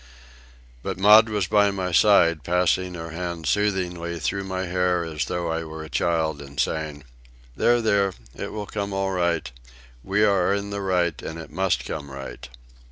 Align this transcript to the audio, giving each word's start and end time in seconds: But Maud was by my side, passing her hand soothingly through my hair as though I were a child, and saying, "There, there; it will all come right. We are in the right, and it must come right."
But 0.81 0.97
Maud 0.97 1.29
was 1.29 1.45
by 1.45 1.69
my 1.69 1.91
side, 1.91 2.43
passing 2.43 2.95
her 2.95 3.11
hand 3.11 3.45
soothingly 3.45 4.19
through 4.19 4.45
my 4.45 4.65
hair 4.65 5.05
as 5.05 5.25
though 5.25 5.51
I 5.51 5.63
were 5.63 5.83
a 5.83 5.91
child, 5.91 6.41
and 6.41 6.59
saying, 6.59 7.03
"There, 7.55 7.81
there; 7.83 8.11
it 8.35 8.51
will 8.51 8.61
all 8.61 8.65
come 8.65 8.95
right. 8.95 9.51
We 10.03 10.23
are 10.23 10.55
in 10.55 10.71
the 10.71 10.81
right, 10.81 11.21
and 11.21 11.37
it 11.37 11.51
must 11.51 11.85
come 11.85 12.09
right." 12.09 12.49